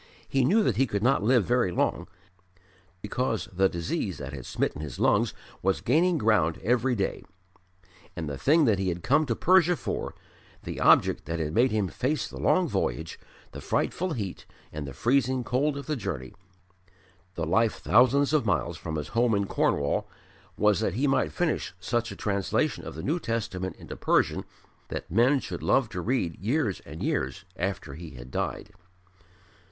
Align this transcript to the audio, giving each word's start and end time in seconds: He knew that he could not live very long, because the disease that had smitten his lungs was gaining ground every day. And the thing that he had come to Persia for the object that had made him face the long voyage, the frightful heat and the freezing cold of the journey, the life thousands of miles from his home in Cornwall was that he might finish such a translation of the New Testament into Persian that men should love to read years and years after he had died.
He 0.27 0.43
knew 0.43 0.63
that 0.63 0.77
he 0.77 0.87
could 0.87 1.03
not 1.03 1.21
live 1.21 1.45
very 1.45 1.71
long, 1.71 2.07
because 3.03 3.47
the 3.53 3.69
disease 3.69 4.17
that 4.17 4.33
had 4.33 4.47
smitten 4.47 4.81
his 4.81 4.97
lungs 4.97 5.31
was 5.61 5.79
gaining 5.79 6.17
ground 6.17 6.57
every 6.63 6.95
day. 6.95 7.23
And 8.15 8.27
the 8.27 8.35
thing 8.35 8.65
that 8.65 8.79
he 8.79 8.89
had 8.89 9.03
come 9.03 9.27
to 9.27 9.35
Persia 9.35 9.75
for 9.75 10.15
the 10.63 10.79
object 10.79 11.25
that 11.25 11.37
had 11.39 11.53
made 11.53 11.69
him 11.69 11.87
face 11.87 12.27
the 12.27 12.39
long 12.39 12.67
voyage, 12.67 13.19
the 13.51 13.61
frightful 13.61 14.13
heat 14.13 14.47
and 14.73 14.87
the 14.87 14.93
freezing 14.95 15.43
cold 15.43 15.77
of 15.77 15.85
the 15.85 15.95
journey, 15.95 16.33
the 17.35 17.45
life 17.45 17.75
thousands 17.75 18.33
of 18.33 18.43
miles 18.43 18.77
from 18.77 18.95
his 18.95 19.09
home 19.09 19.35
in 19.35 19.45
Cornwall 19.45 20.09
was 20.57 20.79
that 20.79 20.95
he 20.95 21.05
might 21.05 21.31
finish 21.31 21.75
such 21.79 22.11
a 22.11 22.15
translation 22.15 22.83
of 22.87 22.95
the 22.95 23.03
New 23.03 23.19
Testament 23.19 23.75
into 23.75 23.95
Persian 23.95 24.45
that 24.87 25.11
men 25.11 25.39
should 25.39 25.61
love 25.61 25.89
to 25.89 26.01
read 26.01 26.39
years 26.39 26.79
and 26.87 27.03
years 27.03 27.45
after 27.55 27.93
he 27.93 28.15
had 28.15 28.31
died. 28.31 28.71